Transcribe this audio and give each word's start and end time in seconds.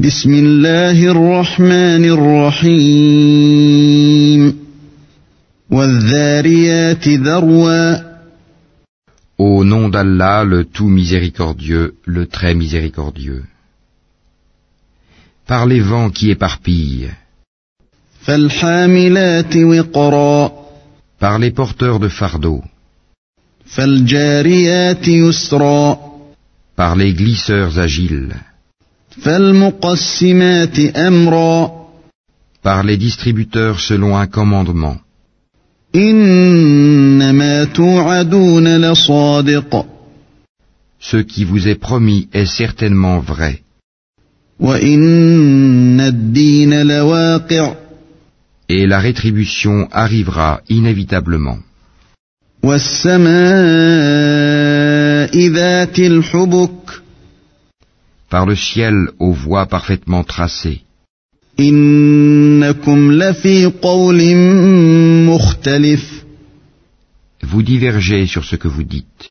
بسم 0.00 0.34
الله 0.34 1.04
الرحمن 1.10 2.04
الرحيم 2.84 3.70
والذاريات 5.70 7.08
ذروا 7.08 8.10
Au 9.38 9.64
nom 9.64 9.88
d'Allah, 9.88 10.44
le 10.44 10.64
tout 10.64 10.88
miséricordieux, 10.88 11.94
le 12.06 12.26
très 12.26 12.54
miséricordieux. 12.54 13.44
Par 15.46 15.66
les 15.66 15.80
vents 15.80 16.10
qui 16.10 16.30
éparpillent, 16.30 17.10
فالحاملات 18.20 19.56
وقرا 19.56 20.52
par 21.20 21.38
les 21.38 21.50
porteurs 21.50 21.98
de 22.00 22.08
fardeaux, 22.08 22.62
فالجاريات 23.66 25.08
يسرا 25.08 25.98
par 26.76 26.96
les 26.96 27.12
glisseurs 27.12 27.78
agiles, 27.78 28.34
فالمقسمات 28.34 28.38
أمرا 28.38 28.53
par 32.62 32.82
les 32.82 32.96
distributeurs 32.96 33.80
selon 33.80 34.16
un 34.16 34.26
commandement. 34.26 34.96
إنما 35.94 37.64
توعدون 37.64 38.76
لصادق 38.76 39.86
Ce 41.00 41.16
qui 41.16 41.44
vous 41.44 41.66
est 41.68 41.80
promis 41.80 42.28
est 42.32 42.46
certainement 42.46 43.18
vrai, 43.20 43.62
وإن 44.60 46.00
الدين 46.00 46.82
لواقع 46.82 47.74
et 48.68 48.86
la 48.86 49.00
rétribution 49.00 49.88
arrivera 49.90 50.60
inévitablement. 50.68 51.58
والسماء 52.62 53.30
ذات 55.48 55.98
الحبك 55.98 57.02
par 58.29 58.45
le 58.45 58.55
ciel 58.55 58.95
aux 59.19 59.33
voies 59.33 59.65
parfaitement 59.65 60.23
tracées. 60.23 60.81
Vous 67.43 67.63
divergez 67.63 68.25
sur 68.27 68.43
ce 68.43 68.55
que 68.55 68.67
vous 68.67 68.83
dites. 68.83 69.29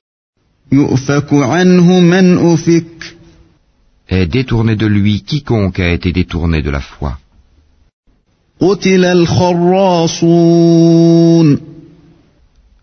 Est 4.09 4.27
détourné 4.27 4.77
de 4.77 4.87
lui 4.87 5.23
quiconque 5.23 5.81
a 5.81 5.91
été 5.93 6.13
détourné 6.13 6.63
de 6.63 6.71
la 6.71 6.81
foi. 6.81 7.19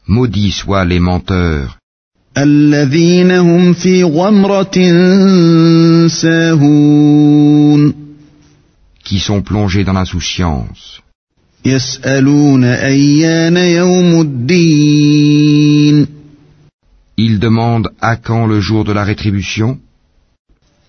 Maudits 0.07 0.51
soient 0.51 0.85
les 0.85 0.99
menteurs 0.99 1.80
الذين 2.38 3.30
هم 3.30 3.72
في 3.72 4.04
غمرة 4.04 4.78
ساهون 6.08 7.94
qui 9.04 9.18
sont 9.18 9.40
plongés 9.40 9.84
dans 9.84 9.92
l'insouciance, 9.94 11.00
يسألون 11.64 12.64
أيان 12.64 13.56
يوم 13.56 14.20
الدين 14.20 16.06
ils 17.18 17.38
demandent 17.38 17.90
à 18.02 18.16
quand 18.16 18.44
le 18.46 18.60
jour 18.60 18.84
de 18.84 18.92
la 18.92 19.04
rétribution, 19.04 19.78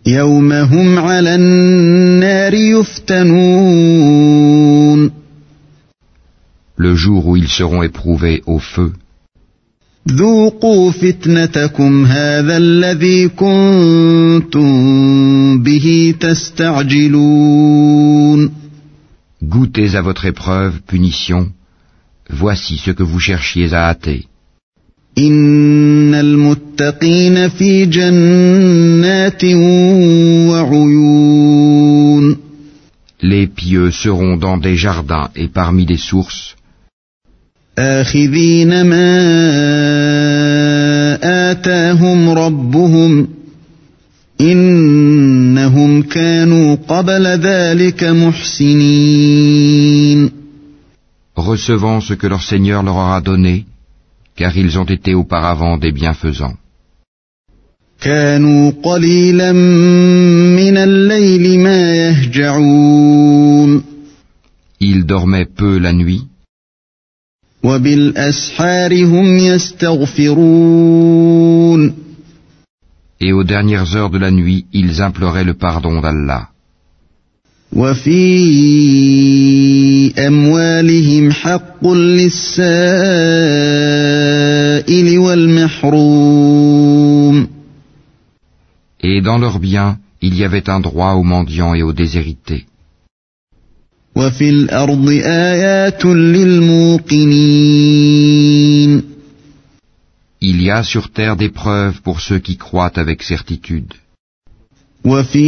يوم 0.05 0.51
هم 0.51 0.99
على 0.99 1.35
النار 1.35 2.53
يفتنون 2.53 3.97
le 6.77 6.95
jour 6.95 7.25
où 7.27 7.37
ils 7.37 7.49
seront 7.49 7.83
éprouvés 7.83 8.43
au 8.45 8.59
feu. 8.59 8.91
ذوقوا 10.11 10.91
فتنتكم 10.91 12.05
هذا 12.05 12.57
الذي 12.57 13.27
كنتم 13.27 14.73
به 15.63 16.13
تستعجلون 16.19 17.77
Goûtez 19.43 19.95
à 19.95 20.01
votre 20.01 20.25
épreuve, 20.25 20.73
punition, 20.87 21.41
voici 22.29 22.77
ce 22.77 22.91
que 22.91 23.03
vous 23.03 23.19
cherchiez 23.19 23.73
à 23.73 23.89
hâter. 23.89 24.25
إن 25.17 26.15
المتقين 26.15 27.49
في 27.49 27.85
جنات 27.85 29.45
وعيون 30.49 32.37
Les 33.23 33.47
pieux 33.47 33.91
seront 33.91 34.37
dans 34.37 34.57
des 34.57 34.75
jardins 34.75 35.29
et 35.35 35.47
parmi 35.47 35.85
des 35.85 35.97
sources, 35.97 36.55
آخذين 37.79 38.81
ما 38.85 39.17
آتاهم 41.51 42.29
ربهم 42.29 43.27
إنهم 44.41 46.01
كانوا 46.03 46.75
قبل 46.75 47.27
ذلك 47.27 48.03
محسنين 48.03 49.27
recevant 51.37 52.01
ce 52.01 52.13
que 52.13 52.27
leur 52.27 52.41
Seigneur 52.41 52.83
leur 52.83 52.95
aura 52.95 53.21
donné, 53.21 53.65
car 54.35 54.57
ils 54.57 54.79
ont 54.79 54.85
été 54.97 55.13
auparavant 55.13 55.77
des 55.77 55.91
bienfaisants. 55.91 56.57
كانوا 58.01 58.71
قليلا 58.83 59.51
من 59.51 60.77
الليل 60.77 61.59
ما 61.59 61.95
يهجعون 61.95 63.83
Ils 64.79 65.05
dormaient 65.05 65.45
peu 65.45 65.77
la 65.79 65.93
nuit, 65.93 65.97
وبالأسحار 65.97 66.17
هم 66.17 66.27
يستغفرون 66.27 66.30
et 73.20 73.32
aux 73.32 73.44
dernières 73.44 73.94
heures 73.94 74.10
de 74.10 74.18
la 74.18 74.32
nuit, 74.32 74.66
ils 74.72 75.00
imploraient 75.00 75.44
le 75.44 75.54
pardon 75.54 76.00
d'Allah. 76.00 76.48
Et 89.04 89.20
dans 89.20 89.38
leurs 89.38 89.58
biens, 89.60 89.98
il 90.20 90.34
y 90.36 90.44
avait 90.44 90.68
un 90.68 90.80
droit 90.80 91.12
aux 91.12 91.22
mendiants 91.22 91.74
et 91.74 91.82
aux 91.82 91.92
déshérités. 91.92 92.66
وفي 94.15 94.49
الأرض 94.49 95.09
آيات 95.23 96.05
للموقنين 96.05 97.87
Il 100.41 100.61
y 100.61 100.69
a 100.69 100.83
sur 100.83 101.09
terre 101.09 101.35
des 101.35 101.49
preuves 101.49 102.01
pour 102.01 102.21
ceux 102.21 102.37
qui 102.39 102.57
croient 102.57 102.97
avec 102.99 103.23
certitude. 103.23 103.93
وفي 105.05 105.47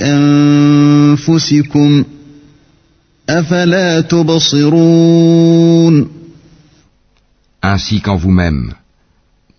أنفسكم 0.00 2.04
أفلا 3.28 4.00
تبصرون 4.00 6.06
Ainsi 7.62 8.00
qu'en 8.00 8.16
vous-même. 8.16 8.74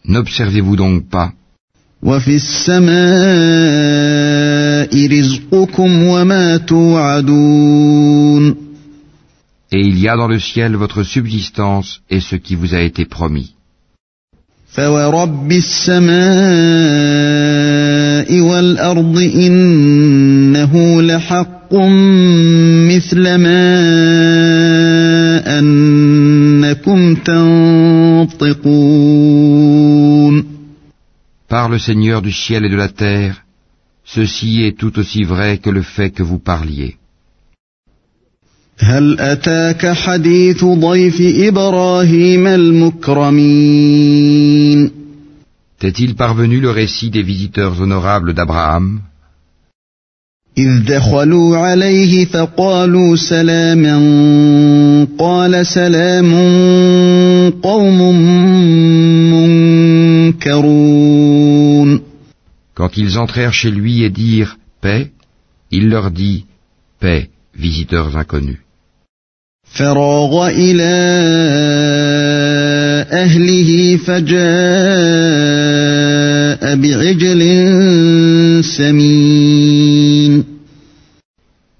N'observez-vous 0.05 0.75
donc 0.77 1.09
pas, 1.09 1.33
وفي 2.02 2.34
السماء 2.36 2.92
رزقكم 5.18 6.02
وما 6.02 6.56
توعدون 6.56 8.54
et 9.74 9.80
il 9.80 9.98
y 9.98 10.08
a 10.08 10.16
dans 10.16 10.28
le 10.28 10.38
ciel 10.38 10.76
votre 10.76 11.02
subsistance 11.02 12.02
et 12.10 12.20
ce 12.20 12.36
qui 12.36 12.54
vous 12.56 12.74
a 12.74 12.80
été 12.80 13.06
promis. 13.06 13.54
فورب 14.66 15.52
السماء 15.52 16.12
والأرض 18.40 19.18
إنه 19.18 21.02
لحق 21.02 21.74
مثل 22.88 23.34
ما 23.34 23.68
أنكم 25.58 27.14
تنطقون 27.14 27.71
Par 31.51 31.69
le 31.69 31.79
Seigneur 31.79 32.21
du 32.21 32.31
ciel 32.31 32.65
et 32.65 32.69
de 32.69 32.75
la 32.75 32.89
terre, 32.89 33.35
ceci 34.03 34.63
est 34.63 34.77
tout 34.77 34.99
aussi 34.99 35.23
vrai 35.23 35.57
que 35.57 35.69
le 35.69 35.81
fait 35.81 36.11
que 36.11 36.23
vous 36.23 36.39
parliez. 36.39 36.97
هل 38.79 39.19
أتاك 39.19 39.93
حديث 39.93 40.65
ضيف 40.65 41.21
إبراهيم 41.21 42.47
المكرمين 42.47 43.87
T'est-il 45.79 46.15
parvenu 46.15 46.59
le 46.59 46.71
récit 46.71 47.11
des 47.11 47.21
visiteurs 47.23 47.79
honorables 47.81 48.33
d'Abraham 48.33 49.01
إذ 50.57 50.85
دخلوا 50.85 51.57
عليه 51.57 52.25
فقالوا 52.25 53.15
سلاما 53.15 53.97
قال 55.19 55.65
سلام 55.65 56.31
قوم 57.63 58.15
منكرون 59.31 60.80
Quand 62.82 62.96
ils 62.96 63.16
entrèrent 63.16 63.52
chez 63.52 63.70
lui 63.70 64.02
et 64.02 64.10
dirent 64.10 64.56
Paix, 64.80 65.12
il 65.70 65.88
leur 65.88 66.10
dit 66.10 66.46
Paix, 66.98 67.30
visiteurs 67.54 68.16
inconnus. 68.16 68.58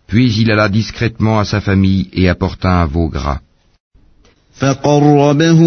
Puis 0.06 0.34
il 0.40 0.52
alla 0.52 0.68
discrètement 0.68 1.40
à 1.40 1.44
sa 1.44 1.60
famille 1.60 2.08
et 2.12 2.28
apporta 2.28 2.68
un 2.80 2.86
veau 2.86 3.08
gras. 3.08 3.40
فقربه 4.59 5.61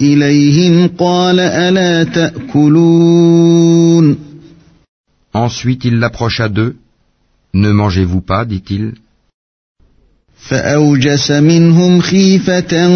إليهم 0.00 0.90
قال 0.98 1.40
ألا 1.40 2.04
تأكلون 2.04 3.48
Ensuite 5.34 5.84
il 5.84 5.98
l'approcha 6.00 6.48
d'eux. 6.48 6.76
Ne 7.54 7.70
mangez-vous 7.70 8.22
pas, 8.22 8.44
dit-il. 8.44 8.94
فأوجس 10.48 11.30
منهم 11.30 12.00
خيفة 12.00 12.86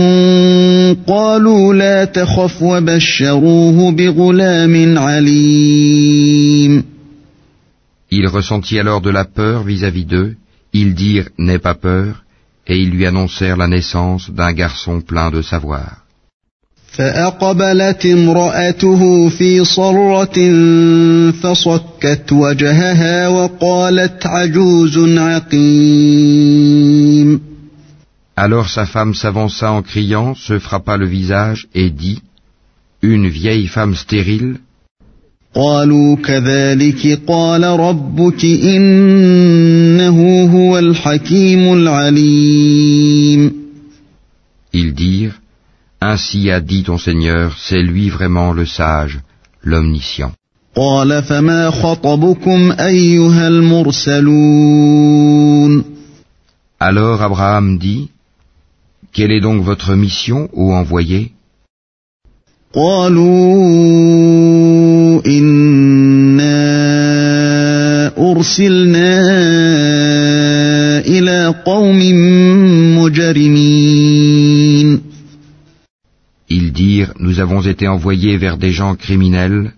قالوا 1.06 1.74
لا 1.74 2.04
تخف 2.04 2.62
وبشروه 2.62 3.90
بغلام 3.90 4.98
عليم 4.98 6.84
Il 8.10 8.26
ressentit 8.26 8.78
alors 8.78 9.00
de 9.00 9.10
la 9.10 9.24
peur 9.24 9.62
vis-à-vis 9.62 10.04
d'eux. 10.04 10.36
Ils 10.72 10.94
dirent 10.94 11.28
N'aie 11.38 11.58
pas 11.58 11.74
peur, 11.74 12.24
et 12.66 12.76
ils 12.76 12.90
lui 12.90 13.06
annoncèrent 13.06 13.56
la 13.56 13.68
naissance 13.68 14.30
d'un 14.30 14.52
garçon 14.52 15.00
plein 15.00 15.30
de 15.30 15.42
savoir. 15.42 16.02
فأقبلت 16.92 18.06
امرأته 18.06 19.28
في 19.28 19.64
صرة 19.64 20.50
فصكت 21.30 22.32
وجهها 22.32 23.28
وقالت 23.28 24.26
عجوز 24.26 24.98
عقيم 25.18 26.32
Alors 28.36 28.68
sa 28.68 28.86
femme 28.86 29.14
s'avança 29.14 29.70
en 29.70 29.82
criant, 29.82 30.34
se 30.34 30.58
frappa 30.58 30.96
le 30.96 31.06
visage 31.06 31.68
et 31.74 31.90
dit 31.90 32.22
Une 33.02 33.28
vieille 33.28 33.68
femme 33.68 33.94
stérile 33.94 34.56
قالوا 35.56 36.16
كذلك 36.16 37.20
قال 37.28 37.64
ربك 37.64 38.44
إنه 38.44 40.18
هو 40.44 40.78
الحكيم 40.78 41.72
العليم 41.72 43.62
Ils 44.74 44.94
dirent 44.94 45.38
Ainsi 46.00 46.50
a 46.50 46.60
dit 46.60 46.82
ton 46.82 46.98
Seigneur, 46.98 47.56
c'est 47.58 47.82
lui 47.82 48.08
vraiment 48.08 48.52
le 48.52 48.66
sage, 48.66 49.20
l'omniscient. 49.62 50.32
قال 50.76 51.22
فما 51.22 51.70
خطبكم 51.70 52.72
أيها 52.80 53.48
المرسلون 53.48 54.72
Alors 56.80 57.22
Abraham 57.22 57.78
dit 57.78 58.08
Quelle 59.12 59.30
est 59.30 59.40
donc 59.40 59.62
votre 59.62 59.94
mission, 59.94 60.48
ô 60.54 60.72
envoyé 60.72 61.32
قالوا 62.74 63.26
إنا 65.26 66.62
أرسلنا 68.18 69.20
إلى 71.06 71.54
قوم 71.66 71.98
مجرمين 72.98 75.00
Ils 76.48 76.72
dirent 76.72 77.12
Nous 77.18 77.40
avons 77.40 77.60
été 77.60 77.86
envoyés 77.88 78.38
vers 78.38 78.56
des 78.56 78.72
gens 78.72 78.94
criminels 78.94 79.72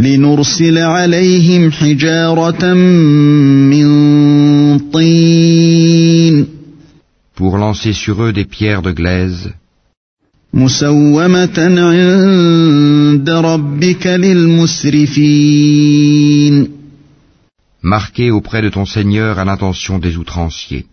لنرسل 0.00 0.78
عليهم 0.78 1.70
حجارة 1.70 2.74
من 2.74 3.88
طين 4.78 6.46
pour 7.36 7.56
lancer 7.56 7.92
sur 7.92 8.20
eux 8.22 8.32
des 8.32 8.44
pierres 8.44 8.82
de 8.82 8.90
glaise 8.90 9.52
مسومة 10.56 11.58
عند 11.58 13.30
ربك 13.30 14.06
للمسرفين 14.06 15.22
marquées 17.82 18.30
auprès 18.30 18.62
de 18.62 18.68
ton 18.68 18.84
Seigneur 18.86 19.38
à 19.38 19.44
l'intention 19.44 19.98
des 19.98 20.16
outranciers. 20.18 20.84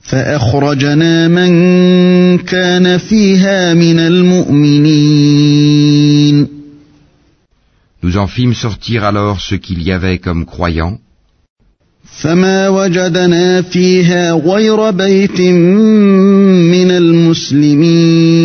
فأخرجنا 0.00 1.28
من 1.28 2.38
كان 2.38 2.98
فيها 2.98 3.74
من 3.74 3.98
المؤمنين 3.98 5.26
Nous 8.02 8.16
en 8.16 8.26
fîmes 8.28 8.54
sortir 8.54 9.02
alors 9.04 9.40
ce 9.40 9.56
qu'il 9.56 9.82
y 9.82 9.90
avait 9.90 10.18
comme 10.18 10.46
croyants, 10.46 10.98
فما 12.26 12.68
وجدنا 12.68 13.62
فيها 13.62 14.32
غير 14.32 14.90
بيت 14.90 15.40
من 15.40 16.90
المسلمين 16.90 18.36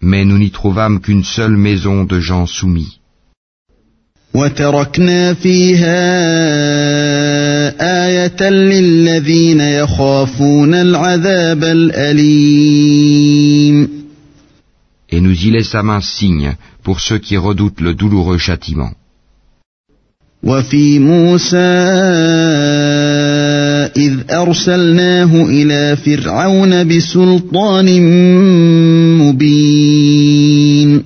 mais 0.00 0.24
nous 0.24 0.38
n'y 0.38 0.50
trouvâmes 0.50 1.00
qu'une 1.00 1.24
seule 1.24 1.56
maison 1.56 2.04
de 2.04 2.20
gens 2.20 2.46
soumis. 2.46 2.98
وتركنا 4.34 5.34
فيها 5.34 5.98
آية 8.06 8.50
للذين 8.50 9.60
يخافون 9.60 10.74
العذاب 10.74 11.64
الأليم 11.64 13.08
Et 15.10 15.20
nous 15.20 15.44
y 15.46 15.50
laissâmes 15.50 15.90
un 15.90 16.00
signe 16.00 16.54
pour 16.82 17.00
ceux 17.00 17.18
qui 17.18 17.36
redoutent 17.36 17.80
le 17.80 17.94
douloureux 17.94 18.38
châtiment. 18.38 18.92
وفي 20.43 20.99
موسى 20.99 21.57
إذ 23.95 24.31
أرسلناه 24.31 25.45
إلى 25.45 25.95
فرعون 25.95 26.87
بسلطان 26.87 28.01
مبين 29.17 31.03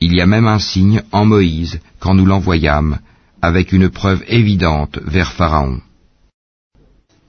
Il 0.00 0.14
y 0.14 0.20
a 0.20 0.26
même 0.26 0.46
un 0.46 0.58
signe 0.58 1.02
en 1.12 1.24
Moïse 1.24 1.80
quand 1.98 2.14
nous 2.14 2.26
l'envoyâmes, 2.26 2.98
avec 3.42 3.72
une 3.72 3.88
preuve 3.88 4.22
évidente 4.28 4.98
vers 5.04 5.32
Pharaon. 5.32 5.80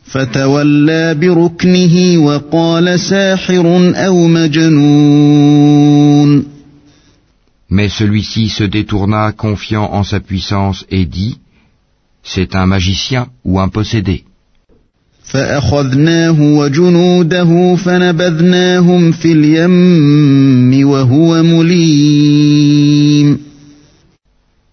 فتولى 0.06 1.16
بركنه 1.16 2.18
وقال 2.18 3.00
ساحر 3.00 3.94
أو 3.96 4.28
مجنون 4.28 5.76
Mais 7.70 7.90
celui-ci 7.90 8.50
se 8.50 8.64
détourna 8.64 9.32
confiant 9.32 9.92
en 9.92 10.04
sa 10.04 10.20
puissance 10.20 10.86
et 10.90 11.06
dit, 11.06 11.40
C'est 12.24 12.56
un 12.56 12.66
magicien 12.66 13.28
ou 13.44 13.60
un 13.60 13.70
possédé. 13.70 14.24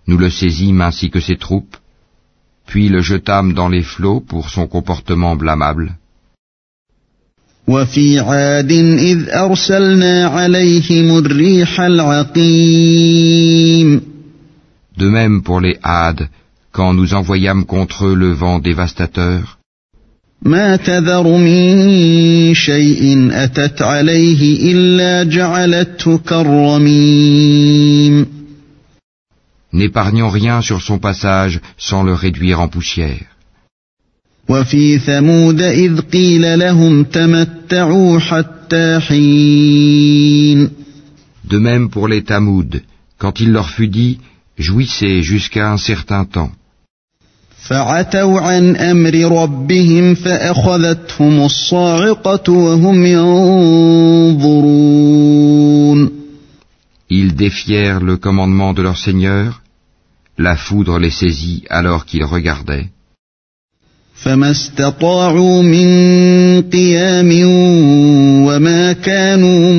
Nous 0.07 0.19
le 0.19 0.31
saisîmes 0.31 0.81
ainsi 0.83 1.11
que 1.11 1.21
ses 1.21 1.37
troupes, 1.37 1.77
puis 2.67 2.89
le 2.89 3.01
jetâmes 3.01 3.55
dans 3.55 3.69
les 3.69 3.83
flots 3.83 4.21
pour 4.21 4.51
son 4.51 4.67
comportement 4.67 5.37
blâmable. 5.37 5.97
وفي 7.68 8.20
عاد 8.20 8.72
إذ 8.72 9.30
أرسلنا 9.30 10.26
عليهم 10.26 11.18
الريح 11.18 11.82
العقيم 11.82 13.18
De 14.98 15.10
même 15.10 15.44
pour 15.44 15.60
les 15.62 15.78
Hades, 15.84 16.28
quand 16.72 16.94
nous 16.94 17.14
envoyâmes 17.14 17.66
contre 17.66 18.06
eux 18.06 18.16
le 18.16 18.32
vent 18.32 18.60
dévastateur, 18.60 19.58
ما 20.42 20.76
تذر 20.76 21.38
من 21.38 22.54
شيء 22.54 23.30
أتت 23.32 23.82
عليه 23.82 24.72
إلا 24.72 25.24
جعلته 25.24 26.18
كالرميم 26.18 27.58
n'épargnant 29.74 30.30
rien 30.30 30.62
sur 30.62 30.82
son 30.82 31.00
passage 31.00 31.60
sans 31.78 32.04
le 32.04 32.14
réduire 32.14 32.62
en 32.62 32.70
poussière. 32.70 33.26
وفي 34.50 35.00
ثمود 35.00 35.62
إذ 35.62 36.02
قيل 36.02 36.60
لهم 36.60 37.04
تمتعوا 37.04 38.20
حتى 38.20 39.00
حين 39.00 40.70
De 41.50 41.58
même 41.60 41.90
pour 41.90 42.08
les 42.10 42.24
Tamouds, 42.24 42.82
quand 43.18 43.40
il 43.40 43.52
leur 43.52 43.70
fut 43.70 43.88
dit, 43.88 44.20
jouissez 44.58 45.22
jusqu'à 45.22 45.72
un 45.72 45.78
certain 45.78 46.26
temps. 46.26 46.52
فعتوا 47.68 48.40
عن 48.40 48.76
أمر 48.76 49.42
ربهم 49.44 50.16
فأخذتهم 50.16 51.46
الصاعقة 51.46 52.52
وهم 52.52 53.06
ينظرون 53.06 54.58
Ils 57.10 57.36
défièrent 57.36 58.02
le 58.02 58.18
commandement 58.18 58.74
de 58.74 58.82
leur 58.82 58.98
Seigneur, 58.98 59.62
la 60.38 60.56
foudre 60.58 61.00
les 61.00 61.10
saisit 61.10 61.64
alors 61.70 62.06
qu'ils 62.06 62.26
regardaient. 62.26 62.90
فما 64.14 64.52
استطاعوا 64.52 65.62
من 65.64 65.88
قيام 66.62 67.30
وما 68.48 68.94
كانوا 68.94 69.74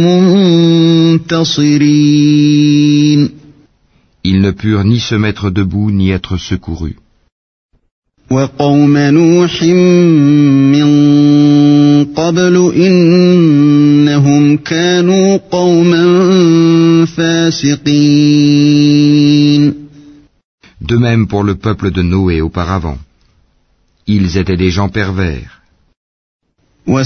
منتصرين 1.16 3.30
Ils 4.24 4.40
ne 4.40 4.50
purent 4.50 4.84
ni 4.84 4.98
se 5.00 5.14
mettre 5.14 5.50
debout 5.50 5.90
ni 5.90 6.10
être 6.10 6.36
secourus. 6.36 6.94
وقوم 8.30 8.96
نوح 8.96 9.62
من 10.72 10.88
قبل 12.04 12.72
إنهم 12.76 14.56
كانوا 14.56 15.36
قوما 15.36 16.04
فاسقين 17.06 18.68
De 20.80 20.96
même 20.96 21.26
pour 21.26 21.44
le 21.44 21.54
peuple 21.54 21.90
de 21.90 22.02
Noé 22.02 22.40
auparavant. 22.40 22.98
Ils 24.05 24.37
étaient 24.37 24.57
des 24.57 24.69
gens 24.69 24.89
pervers. 24.89 25.61
Le 26.85 27.03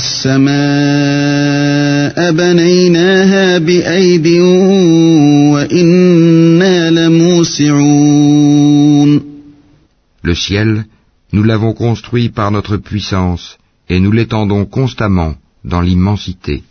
ciel, 10.33 10.85
nous 11.31 11.43
l'avons 11.43 11.73
construit 11.73 12.29
par 12.29 12.49
notre 12.51 12.77
puissance 12.77 13.57
et 13.87 13.99
nous 13.99 14.11
l'étendons 14.11 14.65
constamment 14.65 15.35
dans 15.63 15.81
l'immensité. 15.81 16.63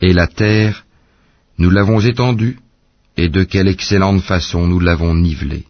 Et 0.00 0.12
la 0.12 0.26
terre, 0.26 0.84
nous 1.58 1.70
l'avons 1.70 2.00
étendue 2.00 2.58
et 3.16 3.28
de 3.28 3.44
quelle 3.44 3.68
excellente 3.68 4.22
façon 4.22 4.66
nous 4.66 4.80
l'avons 4.80 5.14
nivelé. 5.14 5.64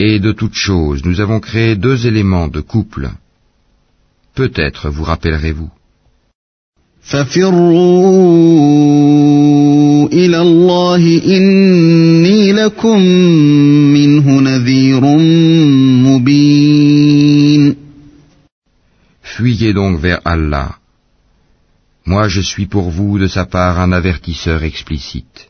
Et 0.00 0.18
de 0.20 0.32
toutes 0.32 0.54
choses, 0.54 1.04
nous 1.04 1.20
avons 1.20 1.40
créé 1.40 1.76
deux 1.76 2.06
éléments 2.06 2.48
de 2.48 2.60
couple. 2.60 3.10
Peut-être 4.34 4.90
vous 4.90 5.04
rappellerez-vous. 5.04 5.70
Fuyez 19.57 19.73
donc 19.73 19.99
vers 19.99 20.21
Allah. 20.25 20.75
Moi 22.05 22.27
je 22.27 22.41
suis 22.41 22.67
pour 22.67 22.91
vous 22.91 23.17
de 23.17 23.27
sa 23.27 23.45
part 23.45 23.79
un 23.79 23.91
avertisseur 23.91 24.63
explicite. 24.63 25.49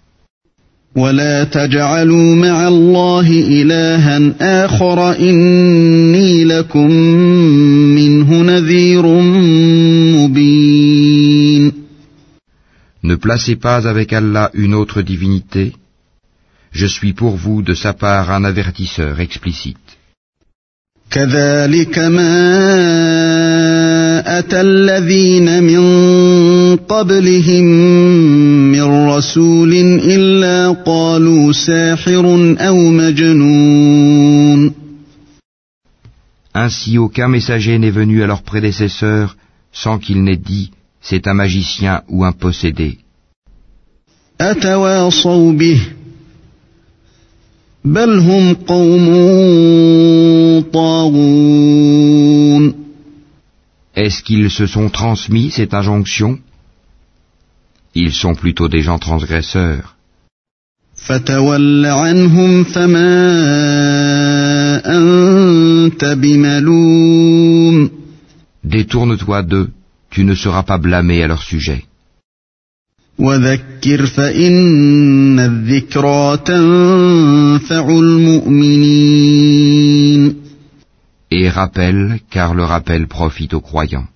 ولا 0.96 1.44
تجعلوا 1.44 2.36
مع 2.36 2.68
الله 2.68 3.28
إلها 3.30 4.36
آخر 4.66 5.12
إني 5.20 6.44
لكم 6.44 6.92
منه 7.96 8.42
نذير 8.42 9.06
مبين 10.16 11.74
Ne 13.04 13.16
placez 13.16 13.58
pas 13.58 13.86
avec 13.88 14.14
Allah 14.14 14.50
une 14.54 14.76
autre 14.76 15.02
divinité. 15.02 15.74
Je 16.72 16.86
suis 16.86 17.14
pour 17.14 17.36
vous 17.36 17.62
de 17.62 17.74
sa 17.74 17.94
part 17.94 18.32
un 18.32 18.46
avertisseur 18.46 19.20
explicite. 19.20 19.87
كذلك 21.14 22.00
ما 22.00 22.40
أتى 24.40 24.62
الذين 24.62 25.64
من 25.64 25.84
قبلهم 26.76 27.66
من 28.74 29.08
رسول 29.10 29.74
إلا 30.16 30.70
قالوا 30.70 31.52
ساحر 31.54 32.56
أو 32.60 32.78
مجنون 32.78 34.74
Ainsi 36.56 37.00
aucun 37.00 37.30
messager 37.30 37.80
n'est 37.80 37.98
venu 38.02 38.22
à 38.24 38.28
leurs 38.28 38.44
prédécesseurs 38.44 39.36
sans 39.72 39.98
qu'il 39.98 40.24
n'ait 40.24 40.44
dit 40.54 40.72
c'est 41.02 41.28
un 41.28 41.34
magicien 41.34 42.02
ou 42.10 42.26
un 42.26 42.32
possédé. 42.32 42.98
أتواصوا 44.42 45.52
به 45.52 45.80
بل 47.88 48.20
هم 48.20 48.54
قوم 48.54 49.06
طاغون 50.74 52.74
Est-ce 53.96 54.24
qu'ils 54.24 54.50
se 54.50 54.66
sont 54.66 54.90
transmis 54.90 55.52
cette 55.52 55.74
injonction 55.74 56.40
Ils 57.96 58.14
sont 58.14 58.36
plutôt 58.36 58.68
des 58.68 58.82
gens 58.82 59.00
transgresseurs. 59.00 59.96
فتول 60.96 61.86
عنهم 61.86 62.64
فما 62.64 63.12
أنت 64.86 66.06
بملوم 66.06 67.90
Détourne-toi 68.66 69.42
d'eux, 69.44 69.70
tu 70.10 70.24
ne 70.24 70.36
seras 70.36 70.64
pas 70.64 70.78
blâmé 70.78 71.22
à 71.24 71.28
leur 71.28 71.44
sujet. 71.44 71.84
وذكر 73.20 74.06
فإن 74.06 75.40
الذكرى 75.40 76.38
تنفع 76.38 77.90
المؤمنين 77.90 79.24
Et 81.36 81.50
rappelle, 81.50 82.20
car 82.30 82.54
le 82.54 82.64
rappel 82.64 83.08
profite 83.08 83.54
aux 83.56 83.62
croyants. 83.62 84.08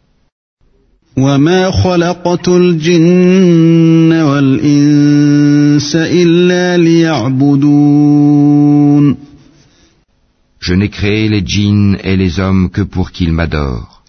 وما 1.18 1.72
خلقت 1.72 2.48
الجن 2.48 4.14
والإنس 4.14 5.96
إلا 5.96 6.78
ليعبدون 6.78 8.08
Je 10.60 10.74
n'ai 10.74 10.90
créé 10.90 11.30
les 11.30 11.44
djinns 11.46 11.98
et 12.04 12.18
les 12.18 12.40
hommes 12.40 12.70
que 12.70 12.82
pour 12.82 13.12
qu'ils 13.12 13.32
m'adorent. 13.32 14.04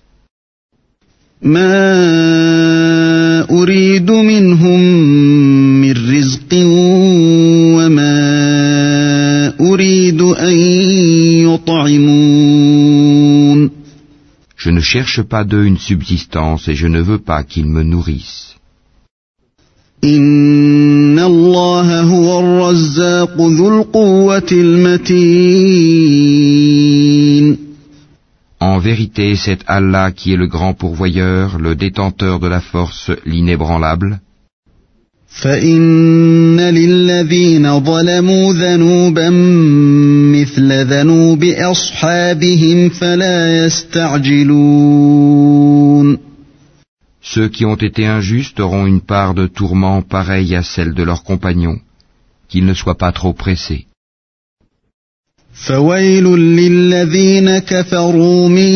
ما 1.43 2.82
أريد 3.52 4.12
منهم 4.12 4.80
من 5.82 5.92
رزق 5.92 6.54
وما 7.78 8.14
أريد 9.60 10.22
أن 10.22 10.54
يطعمون 11.50 13.04
Je 14.58 14.70
ne 14.70 14.80
cherche 14.80 15.22
pas 15.22 15.44
d'eux 15.44 15.66
une 15.66 15.78
subsistance 15.78 16.70
et 16.70 16.76
je 16.76 16.88
ne 16.88 17.02
veux 17.02 17.18
pas 17.20 17.44
qu'ils 17.44 17.66
me 17.66 17.84
nourrissent. 17.84 18.54
إن 20.04 21.20
الله 21.20 22.02
هو 22.02 22.40
الرزاق 22.40 23.42
ذو 23.42 23.80
القوة 23.80 24.50
المتين 24.52 25.94
En 28.63 28.79
vérité, 28.79 29.37
c'est 29.37 29.61
Allah 29.67 30.11
qui 30.11 30.33
est 30.33 30.37
le 30.37 30.49
grand 30.49 30.75
pourvoyeur, 30.75 31.59
le 31.59 31.75
détenteur 31.75 32.41
de 32.41 32.49
la 32.49 32.61
force, 32.61 33.11
l'inébranlable. 33.25 34.21
فإن 35.29 36.61
للذين 36.61 37.81
ظلموا 37.81 38.53
ذنوبا 38.53 39.31
مثل 40.33 40.73
ذنوب 40.73 41.45
أصحابهم 41.45 42.89
فلا 42.89 43.67
يستعجلون 43.67 44.99
Ceux 47.21 47.49
qui 47.49 47.67
ont 47.67 47.77
été 47.77 48.07
injustes 48.07 48.59
auront 48.59 48.87
une 48.87 49.03
part 49.03 49.35
de 49.35 49.47
tourment 49.47 50.01
pareille 50.01 50.57
à 50.57 50.63
celle 50.63 50.95
de 50.95 51.03
leurs 51.03 51.25
compagnons, 51.25 51.79
qu'ils 52.49 52.65
ne 52.65 52.73
soient 52.73 52.97
pas 52.97 53.13
trop 53.13 53.35
pressés. 53.35 53.85
فويل 55.69 56.25
للذين 56.25 57.59
كفروا 57.59 58.49
من 58.49 58.73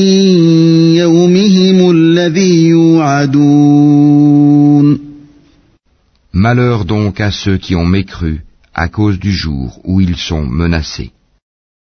يومهم 0.96 1.90
الذي 1.90 2.66
يوعدون 2.66 4.22
Malheur 6.34 6.84
donc 6.86 7.20
à 7.20 7.30
ceux 7.30 7.58
qui 7.58 7.76
ont 7.76 7.84
mécru 7.86 8.40
à 8.74 8.88
cause 8.88 9.18
du 9.18 9.32
jour 9.32 9.80
où 9.84 10.00
ils 10.00 10.16
sont 10.16 10.46
menacés. 10.46 11.10